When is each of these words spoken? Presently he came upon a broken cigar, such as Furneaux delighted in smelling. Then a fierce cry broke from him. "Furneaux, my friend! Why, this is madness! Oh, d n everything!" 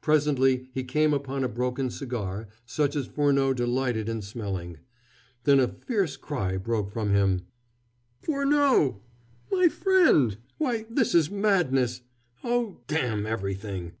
Presently 0.00 0.70
he 0.72 0.82
came 0.82 1.14
upon 1.14 1.44
a 1.44 1.48
broken 1.48 1.88
cigar, 1.88 2.48
such 2.66 2.96
as 2.96 3.06
Furneaux 3.06 3.54
delighted 3.54 4.08
in 4.08 4.22
smelling. 4.22 4.78
Then 5.44 5.60
a 5.60 5.68
fierce 5.68 6.16
cry 6.16 6.56
broke 6.56 6.90
from 6.90 7.10
him. 7.10 7.42
"Furneaux, 8.20 9.00
my 9.52 9.68
friend! 9.68 10.36
Why, 10.56 10.84
this 10.90 11.14
is 11.14 11.30
madness! 11.30 12.00
Oh, 12.42 12.80
d 12.88 12.96
n 12.96 13.24
everything!" 13.24 13.92